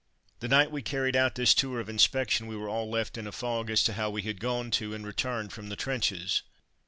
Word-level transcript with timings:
The 0.39 0.47
night 0.47 0.71
we 0.71 0.81
carried 0.81 1.15
out 1.15 1.35
this 1.35 1.53
tour 1.53 1.79
of 1.79 1.87
inspection 1.87 2.47
we 2.47 2.55
were 2.57 2.67
all 2.67 2.89
left 2.89 3.19
in 3.19 3.27
a 3.27 3.31
fog 3.31 3.69
as 3.69 3.83
to 3.83 3.93
how 3.93 4.09
we 4.09 4.23
had 4.23 4.39
gone 4.39 4.71
to 4.71 4.95
and 4.95 5.05
returned 5.05 5.53
from 5.53 5.69
the 5.69 5.75
trenches. 5.75 6.41